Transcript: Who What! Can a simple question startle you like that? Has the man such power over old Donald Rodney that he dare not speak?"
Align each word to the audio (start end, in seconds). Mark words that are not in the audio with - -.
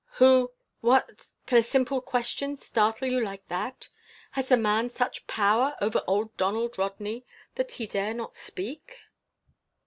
Who 0.13 0.51
What! 0.79 1.27
Can 1.45 1.59
a 1.59 1.61
simple 1.61 2.01
question 2.01 2.57
startle 2.57 3.07
you 3.07 3.23
like 3.23 3.47
that? 3.49 3.87
Has 4.31 4.47
the 4.47 4.57
man 4.57 4.89
such 4.89 5.27
power 5.27 5.75
over 5.79 6.03
old 6.07 6.35
Donald 6.37 6.79
Rodney 6.79 7.23
that 7.53 7.73
he 7.73 7.85
dare 7.85 8.15
not 8.15 8.35
speak?" 8.35 8.97